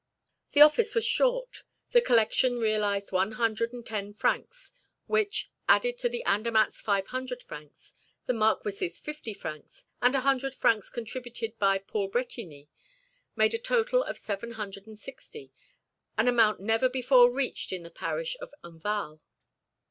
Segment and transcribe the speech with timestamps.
[0.53, 1.61] The office was short.
[1.91, 4.71] The collection realized one hundred and ten francs,
[5.05, 7.93] which, added to Andermatt's five hundred francs,
[8.25, 12.67] the Marquis's fifty francs, and a hundred francs contributed by Paul Bretigny,
[13.35, 15.51] made a total of seven hundred and sixty,
[16.17, 19.19] an amount never before reached in the parish of Enval.